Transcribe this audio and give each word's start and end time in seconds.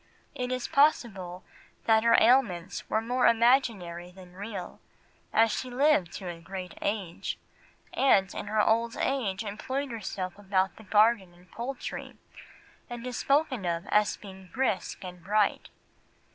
It 0.33 0.51
is 0.51 0.67
possible 0.67 1.43
that 1.85 2.03
her 2.03 2.17
ailments 2.19 2.89
were 2.89 3.01
more 3.01 3.27
imaginary 3.27 4.09
than 4.09 4.33
real, 4.33 4.79
as 5.31 5.51
she 5.51 5.69
lived 5.69 6.11
to 6.13 6.27
a 6.27 6.39
great 6.41 6.73
age, 6.81 7.37
and 7.93 8.33
in 8.33 8.47
her 8.47 8.59
old 8.61 8.97
age 8.97 9.43
employed 9.43 9.91
herself 9.91 10.39
about 10.39 10.77
the 10.77 10.83
garden 10.83 11.35
and 11.35 11.51
poultry, 11.51 12.17
and 12.89 13.05
is 13.05 13.17
spoken 13.19 13.63
of 13.63 13.85
as 13.89 14.17
being 14.17 14.49
brisk 14.51 15.03
and 15.03 15.23
bright. 15.23 15.69